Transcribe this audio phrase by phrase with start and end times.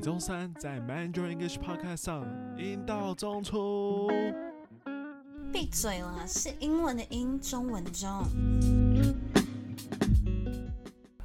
[0.00, 2.24] 每周三在 Mandarin English Podcast 上，
[2.56, 4.08] 音道中出。
[5.52, 8.24] 闭嘴了，是英文的英，中文的中。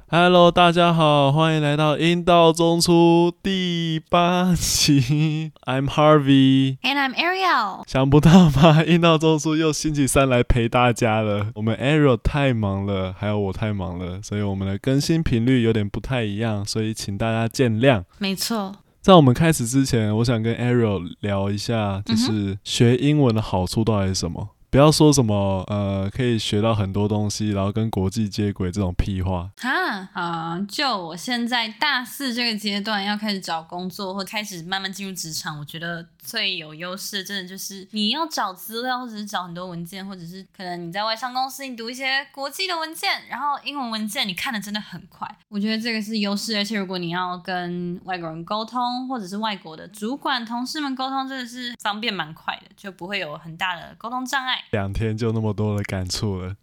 [0.08, 5.50] Hello，大家好，欢迎来到阴道中出第八期。
[5.66, 7.82] I'm Harvey，and I'm Ariel。
[7.88, 8.84] 想不到吧？
[8.84, 11.48] 阴道中出又星期三来陪大家了。
[11.56, 18.04] 我们 Ariel 太忙了，还有我太忙了，所以我们的更新频率有点不太一样，所以请大家见谅。
[18.18, 24.50] 没错，在我们开始之前，我想跟 Ariel 聊一下，就是学英文的好处到底是什么？
[24.70, 29.50] 不要说什么呃，可以学到很多东西，然后跟国际接轨这种屁话。
[29.56, 45.26] 哈啊，就我现在大四这个阶段要开始找工作，或开始慢慢进入职场，我觉得最有优势，真的就是你要找资料，或者是找很多文件，或者是可能你在外商公司，你读一些国际的文件，然后英文文件你看的真的很快。
[45.48, 54.55] 我觉得这个是优势，而且如果你要跟外国人沟通，或者是外国的主管、同事们沟通，真的是方便蛮快的，就不会有很大的沟通障碍。
[54.70, 56.56] 两天就那么多的感触了，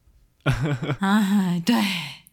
[1.00, 1.76] 哎，对，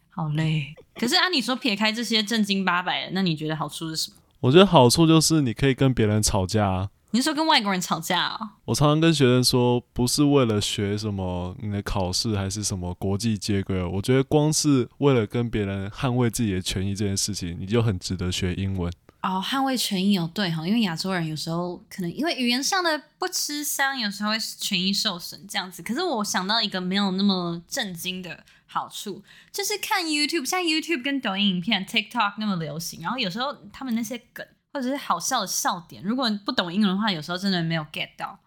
[0.09, 0.75] 好累。
[0.95, 4.17] 可是按你说撇开这些正经八百的，那你觉得好处是什么？
[4.41, 6.89] 我觉得好处就是你可以跟别人吵架啊。
[7.13, 8.39] 你是说跟外国人吵架啊？
[8.63, 18.89] 我常常跟学生说，不是为了学什么你的考试还是什么国际接轨，我觉得光是为了跟别人捍卫自己的权益这件事情，你就很值得学英文。
[19.21, 25.83] 哦，捍卫权益有对哈，因为亚洲人有时候可能因为语言上的不吃香，有时候会权益受损这样子。
[25.83, 38.39] 可是我想到一个没有那么震惊的好处，就是看 YouTube，像 YouTube 跟抖音影片、TikTok 那么流行，然后有时候他们那些梗或者是好笑的笑点，如果你不懂英文的话，有时候真的没有 get 到，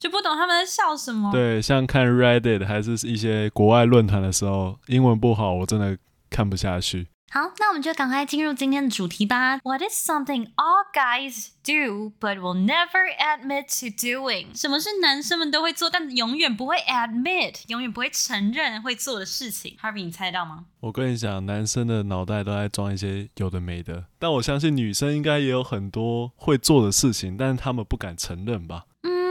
[0.00, 1.30] 就不懂他们在笑什么。
[1.30, 5.96] 对，像看 Reddit 还是一些国外论坛的时候，英文不好，我真的
[6.28, 7.06] 看不下去。
[7.36, 9.58] 好，那我们就赶快进入今天的主题吧。
[9.58, 14.58] What is something all guys do but will never admit to doing？
[14.58, 20.64] 什么是男生们都会做，但永远不会 admit，永远不会承认会做的事情？Harvey，你猜到吗？
[20.80, 28.86] 我跟你讲，男生的脑袋都在装一些有的没的，但我相信女生应该也有很多会做的事情，但是他们不敢承认吧？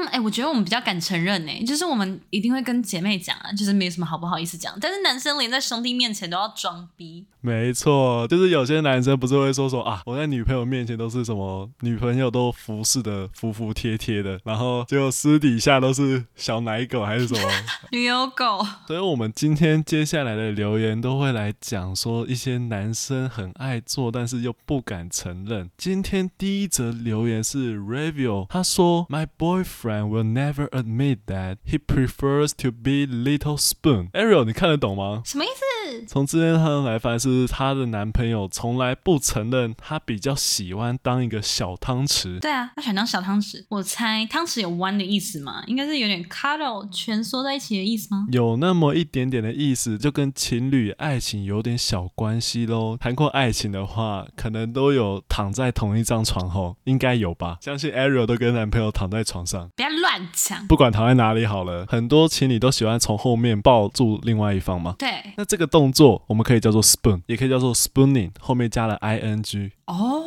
[0.08, 4.78] 哎、欸，我觉得我们比较敢承认呢、欸，就是我们一定会跟姐妹讲啊，就是没什么好不好意思讲。
[4.80, 17.50] 但是男生连在兄弟面前都要装逼，没错，就是有些男生不是会说说啊，我在女朋友面前都是什么，女朋友都服侍的服服帖帖的，然后结果私底下都是小奶狗还是什么
[17.92, 18.66] 女友狗。
[18.88, 25.70] 所以我们今天接下来的留言都会来讲说一些男生很爱做，但是又不敢承认。
[25.78, 29.95] 今天第一则留言是 Review，他说 My boyfriend。
[29.95, 34.11] Will never admit that he prefers to be little spoon.
[34.13, 35.23] Ariel，你看得懂吗？
[35.25, 35.65] 什么意思？
[36.08, 42.40] 从字面上来翻，是她的男朋友从来不承认他比较喜欢当一个小汤匙。
[42.40, 43.64] 对啊，他喜欢当小汤匙。
[43.70, 45.64] 我猜汤匙有弯的意思吗？
[45.68, 48.26] 应该是有点 cuddle 蜷缩在一起的意思吗？
[48.32, 52.98] 有那么一点点的意思，就跟情侣爱情有点小关系喽。
[52.98, 57.58] 谈过爱情的话，可能都有躺在同一张床后，应该有吧？
[57.62, 59.70] 相信 Ariel 都跟男朋友躺在床上。
[59.76, 64.96] 不要乱讲，不管躺在哪里好了，很多情侣都喜欢从后面抱住另外一方嘛。
[64.98, 69.72] 对，那这个动作我们可以叫做 spoon，也可以叫做 spooning，后面加了 ing。
[69.88, 70.24] 哦，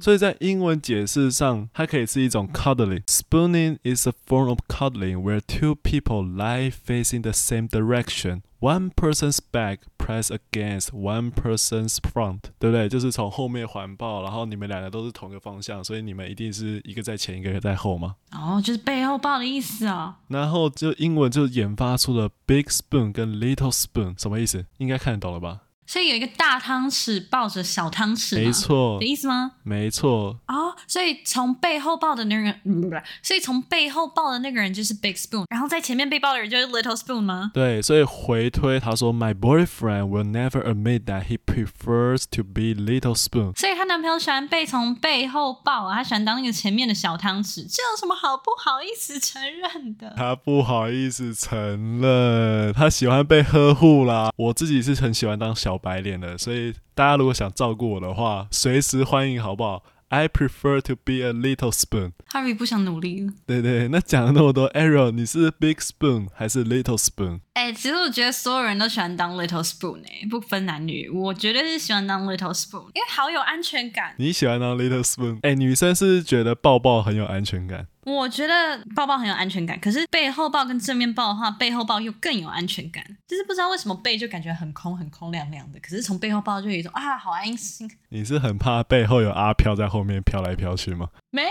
[0.00, 3.04] 所以在英文解释上，它可以是一种 cuddling。
[3.04, 8.42] Spooning is a form of cuddling where two people lie facing the same direction.
[8.58, 12.88] One person's back pressed against one person's front，对不对？
[12.88, 18.16] 就是从后面环抱，然后你们两个都是同个方向，所以你们一定是一个在前，一个在后嘛。
[18.44, 20.18] 哦，就是背后抱的意思啊。
[20.28, 24.66] 然后就英文就研发出了 big spoon 跟 little spoon，什么意思？
[24.76, 25.62] 应该看得懂了吧？
[25.86, 29.52] 所以有一个大汤匙抱着小汤匙，没错，的意思吗？
[29.62, 30.38] 没错。
[30.48, 37.50] 哦，所以从背后抱的那个人，所以从背后抱的那个人就是 big spoon，然后在前面被抱的人就是 little spoon 吗？
[37.52, 43.54] 对，所以回推他说，My boyfriend will never admit that he prefers to be little spoon。
[43.58, 50.14] 所以她男朋友喜欢被从背后抱啊，他喜欢当那个前面的小汤匙，这有什么好不好意思承认的？
[50.16, 54.32] 他不好意思承认，他喜欢被呵护啦。
[54.36, 55.73] 我自己是很喜欢当小。
[55.78, 62.12] 白脸的，所以大家如果想照顾我的话，随时欢迎，好不好？I prefer to be a little spoon。
[62.30, 63.32] Harvey 不想努力了。
[63.46, 67.40] 对对，那讲了那么多，Ariel，你是 big spoon 还是 little spoon？
[67.54, 74.14] 哎、欸，其实我觉得所有人都喜欢当 little spoon 哎、欸，不分男女，我绝对是喜欢当 little spoon，因为好有安全感。
[74.18, 75.36] 你喜欢当 little spoon？
[75.36, 77.88] 哎、欸，女生是觉得抱抱很有安全感。
[78.04, 83.04] 我觉得抱抱很有安全感，可是背后抱跟正面抱的话，背后抱又更有安全感。
[83.26, 87.90] 就是不知道为什么背就感觉很空、很空亮亮的，可是从背后抱就有一种啊，好安心。
[88.10, 91.08] 你是很怕背后有阿飘在后面飘来飘去吗？
[91.30, 91.48] 没有，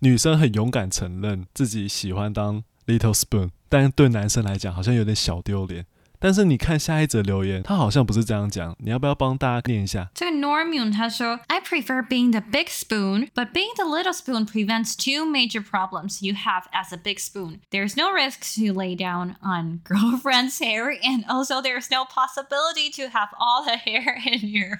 [0.00, 5.86] 女生很勇敢承认自己喜欢当 little spoon，但对男生来讲好像有点小丢脸。
[6.19, 8.75] 但是你看下一则留言，他好像不是这样讲。
[8.79, 10.09] 你要不要帮大家念一下？
[10.15, 15.61] 这个 Normun 他说：“I prefer being the big spoon, but being the little spoon prevents two major
[15.61, 17.59] problems you have as a big spoon.
[17.69, 23.09] There's no risk to lay down on girlfriend's hair, and also there's no possibility to
[23.09, 24.79] have all the hair in your.”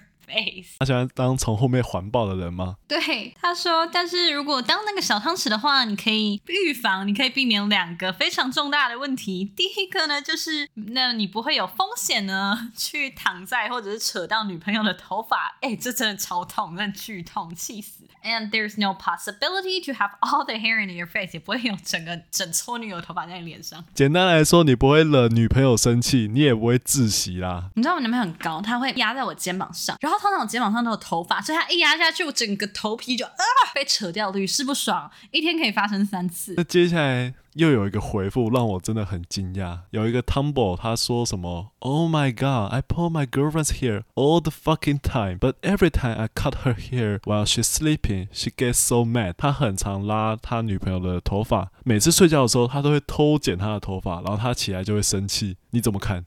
[0.79, 2.77] 他喜欢当从后面环抱的人吗？
[2.87, 9.45] 对，他说，但是如果当那个小汤匙的话，你可以预防，你可以避免两个非常重大的问题。
[9.57, 15.57] 第一个呢，就是那你不会有风险呢， 去躺在或者是扯到女朋友的头发。
[15.61, 18.05] 哎，这真的超痛，真的剧痛，气死。
[18.23, 23.85] And there's no possibility to have all the hair in your face，也不会有整个整撮女友头发在你脸上。
[23.95, 27.71] 简单来说，你不会惹女朋友生气，你也不会窒息啦。
[27.75, 30.20] 你知道我男朋友很高，他会压在我肩膀上，然后。
[30.21, 33.33] 通常我肩膀上都有头发，所以他一压下去，我整个头皮就啊
[33.75, 35.11] 被扯掉，屡试不爽。
[35.31, 36.53] 一天可以发生三次。
[36.59, 45.89] 那接下来又有一个回复让我真的很惊讶，有一个 Tumble 他说什么？Oh my god, I pull my girlfriend's hair all the fucking time, but every
[45.89, 49.35] time I cut her hair while she's sleeping, she gets so mad。
[49.39, 55.57] 他很常拉他女朋友的头发，每次睡觉的时候他都会偷剪她的头发，然后他起来就会生气。
[55.71, 56.27] 你怎么看？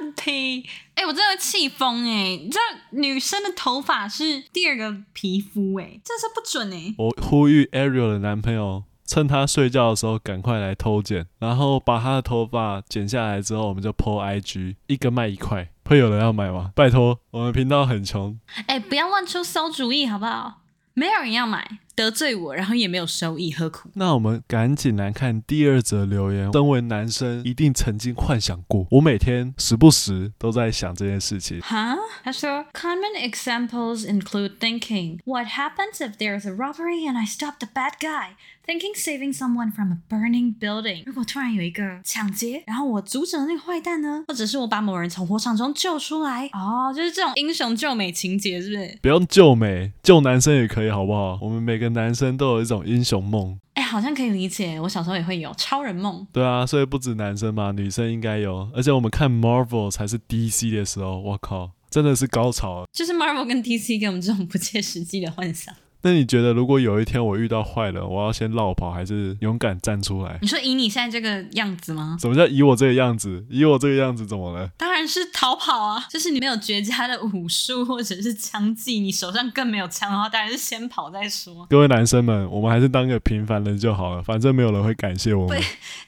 [0.00, 0.66] 问题？
[0.94, 2.36] 哎、欸，我真的会气疯哎！
[2.36, 6.94] 你知道女生的头发是第二个皮肤哎，这是不准哎！
[6.98, 16.72] 我呼吁 Ariel 的男朋友趁她睡觉的时候赶快来偷剪，然后把她的头发剪下来之后，我们就 po IG，一个卖一块，会有人要买吗？
[16.74, 18.38] 拜托，我们频道很穷。
[18.66, 20.60] 哎、欸，不要乱出馊主意好不好？
[20.94, 21.78] 没有人要买。
[22.00, 23.90] 得罪我，然后也没有收益，何苦？
[23.92, 26.50] 那我们赶紧来看第二则留言。
[26.50, 31.60] 身为男生，一定曾经幻想过，我每天时不时都在想这件事情。
[31.60, 31.94] 哈？
[32.24, 38.30] 他说，Common examples include thinking, What happens if there's a robbery and I stop the bad guy?
[38.66, 41.02] Thinking saving someone from a burning building.
[41.04, 44.24] 如果突然有一个抢劫，然后我阻止了那个坏蛋呢？
[44.28, 46.48] 或者是我把某人从火场中救出来？
[46.52, 48.98] 哦，就是这种英雄救美情节，是不是？
[49.02, 51.38] 不用救美，救男生也可以，好不好？
[51.42, 51.89] 我们每个。
[51.92, 54.80] 男生都有一种英雄梦，哎、欸，好像可以理解。
[54.80, 56.26] 我小时候也会有超人梦。
[56.32, 58.68] 对啊，所以不止男生嘛，女生应该有。
[58.74, 62.84] 而且我们看 Marvel 才是 DC 的时候，我靠，真的是高潮。
[62.92, 65.74] 就是 Marvel 跟 DC 给我们这种不切实际的幻想。
[66.02, 70.38] 那你觉得，如果有一天我遇到坏人，我要先绕跑，还是勇敢站出来？
[70.40, 72.16] 你说以你现在这个样子吗？
[72.20, 73.44] 什么叫以我这个样子？
[73.50, 74.68] 以我这个样子怎么了？
[74.76, 76.06] 当然是逃跑啊！
[76.08, 81.66] 就是你没有绝佳的武术或者是枪技，你手上更没有枪的话，当然是先跑再说。
[81.68, 85.60] 各位男生们，我们还是当个平凡人就好了，反正没有人会感谢我们。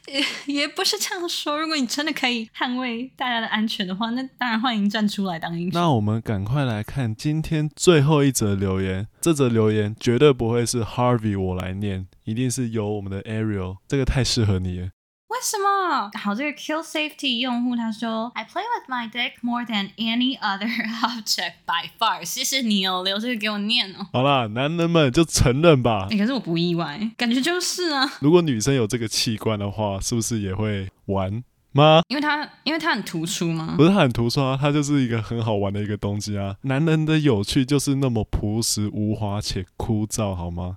[0.09, 1.61] 也也不是这样说。
[1.61, 5.81] 如果你真的可以捍卫大家的安全的话，那当然欢迎站出来当英雄。
[5.81, 9.07] 那我们赶快来看今天最后一则留言。
[9.23, 14.89] 这则留言绝对不会是 Harvey 我来念，一定是由我们的 Ariel，这个太适合你了。
[15.29, 16.11] 为什么？
[16.19, 20.67] 好，这个 Kill Safety 用户他说，I play with my dick more than any other
[21.03, 22.25] object by far。
[22.25, 24.09] 谢谢你哦，留这个给我念哦。
[24.13, 26.09] 好啦，男人们就承认吧。
[26.11, 28.13] 欸，可是我不意外，感觉就是啊。
[28.21, 31.45] 如果女生有这个器官的话，是不是也会玩？
[31.73, 32.03] 吗？
[32.09, 33.75] 因为他，因为他很突出吗？
[33.77, 36.55] 不是，他很突出啊，他就是一个很好玩的一个东西啊。
[36.63, 40.77] 男人的有趣就是那么朴实无华且枯燥，好吗？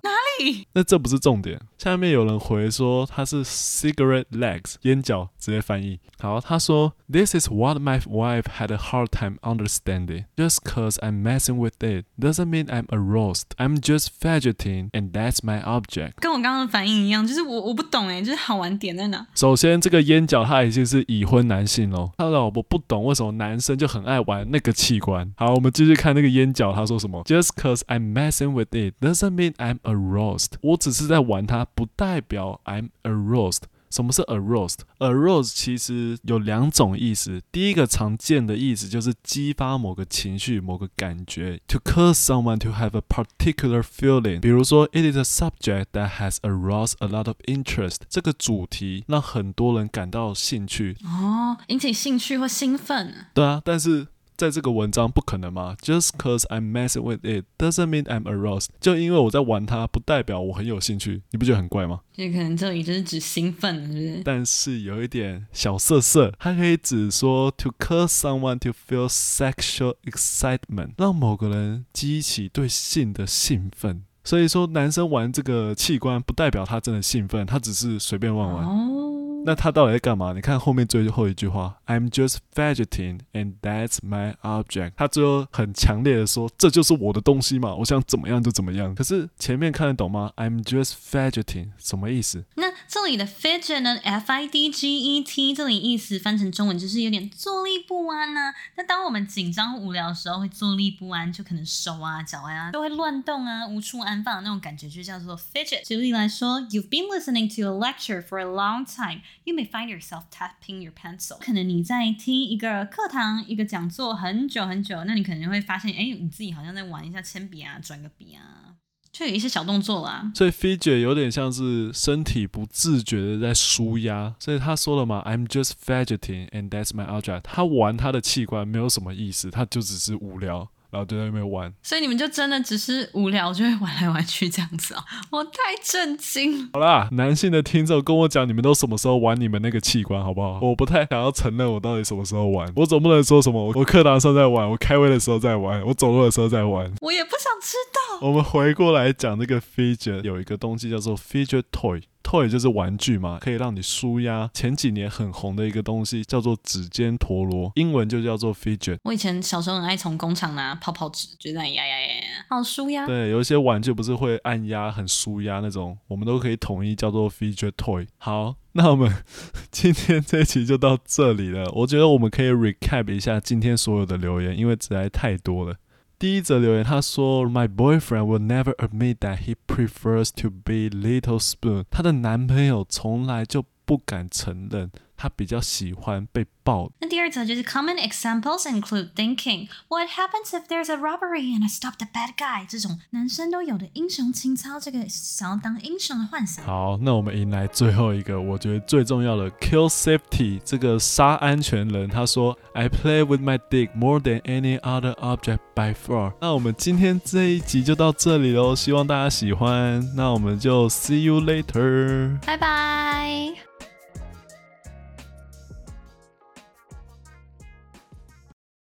[0.72, 1.60] 那这不是重点。
[1.78, 5.98] 下面有人回说他是 cigarette legs 烟脚，直接翻译。
[6.18, 10.24] 好，他说 This is what my wife had a hard time understanding.
[10.36, 13.44] Just cause I'm messing with it doesn't mean I'm aroused.
[13.58, 16.14] I'm just fidgeting, and that's my object.
[16.16, 19.24] 跟我刚刚的反应一样，就是我我不懂哎，就是好玩点在哪？
[19.36, 25.32] 首先，这个烟脚他已经是已婚男性喽，他的老婆不懂为什么男生就很爱玩那个器官。
[25.36, 30.25] 好，我们继续看那个烟脚，他说什么？Just cause I'm messing with it doesn't mean I'm aroused.
[30.62, 33.62] 我只是在玩它，不代表 I'm aroused。
[33.88, 37.40] 什么是 aroused？aroused 其实有两种意思。
[37.52, 41.60] 第一个常见的意思就是激发某个情绪、某个感觉。
[41.68, 47.26] To cause someone to have a particular feeling，比如说，It is a subject that has aroused a lot
[47.26, 47.98] of interest。
[48.10, 50.96] 这个主题让很多人感到兴趣。
[51.04, 53.26] 哦，引起兴趣或兴奋。
[53.32, 54.08] 对啊，但是。
[54.36, 58.66] 在这个文章不可能吗？Just cause I'm messing with it doesn't mean I'm aroused。
[58.80, 61.22] 就因为我在玩它，不代表我很有兴趣。
[61.30, 62.00] 你不觉得很怪吗？
[62.16, 64.22] 也可能这里就是指兴奋，是不是？
[64.24, 74.02] 但是有一点小色色，它可以指说 to cause someone to feel sexual excitement，让某个人激起对性的兴奋。
[74.24, 78.64] 所以说男生玩这个器官不代表他真的兴奋，他只是随便玩玩。
[78.64, 79.42] 哦。
[79.44, 80.32] 那他到底在干嘛？
[80.32, 84.92] 你看后面最后一句话，I'm just fidgeting and that's my object。
[84.96, 88.94] 他最后很强烈的说，这就是我的东西嘛，我想怎么样就怎么样。
[88.94, 92.44] 可是前面看得懂吗？I'm just fidgeting 什么意思？
[92.56, 98.54] 那这里的 fidget 呢？F I D G E T 这里意思翻成中文就是有点坐立不安呐、啊。
[98.76, 105.84] 那当我们紧张无聊的时候会坐立不安，就可能手啊脚啊都会乱动啊，无处安放的那种感觉就叫做 fidget。
[105.86, 109.22] 举例来说，You've been listening to a lecture for a long time。
[109.44, 111.38] You may find yourself tapping your pencil。
[111.40, 118.72] 可能你你在听一个课堂、一个讲座很久很久，那你可能会发现，哎，你自己好像在玩一下铅笔啊，转个笔啊，
[119.12, 120.32] 就有一些小动作啦。
[120.34, 124.34] 所以 fidget 有点像是身体不自觉的在舒压。
[124.40, 127.42] 所以他说了嘛，I'm just fidgeting and that's my object。
[127.42, 130.70] 他玩他的器官没有什么意思，他就只是无聊。
[130.90, 135.04] 然后就在那边玩，所以你们就真的只是无聊就会玩来玩去这样子啊、哦？
[135.38, 135.52] 我太
[135.82, 136.68] 震惊。
[136.72, 140.60] 好啦，男性的听众跟我讲，你们都什么时候玩你们那个器官，好不好？
[140.60, 146.92] 我不太想要承认我到底什么时候玩，我总不能说什么我课堂上在玩，我开会的时候在玩，我走路的时候在玩。
[147.00, 148.26] 我也不想知道。
[148.26, 152.02] 我们回过来讲那个 fidget，有一个东西叫做 fidget toy。
[152.26, 154.50] Toy 就是玩具嘛，可以让你舒压。
[154.52, 158.98] 前几年很红的一个东西叫做指尖陀螺，英文就叫做 fidget。
[159.04, 163.06] 我以前小时候很爱从工厂拿泡泡纸，就这样压压压压，好舒压。
[163.06, 168.06] 对，有一些玩具不是会按压很舒压那种，我们都可以统一叫做 fidget toy。
[168.18, 169.12] 好，那我们
[169.70, 171.70] 今天这一期就到这里了。
[171.72, 175.76] 我觉得我们可以 recap 一下今天所有的留言，因为实在太多了。
[176.19, 184.91] 第一则留言，他说：“My boyfriend will never admit that he prefers to be little spoon。”他的男朋友从来就不敢承认。
[185.16, 186.90] 他比较喜欢被抱。
[187.00, 192.34] 那第二则就是 common examples include thinking what happens if there's a robbery and I stop the bad
[192.36, 196.64] guy 这种男生都有的英雄情操，这个想要当英雄的幻想。
[196.64, 202.08] 好，那我们迎来最后一个，我觉得最重要的 kill safety 这个杀安全人。
[202.08, 206.34] 他说 I play with my dick more than any other object by far。
[206.40, 210.04] 那我们今天这一集就到这里喽，希望大家喜欢。
[210.16, 213.54] 那我们就 see you later，拜拜。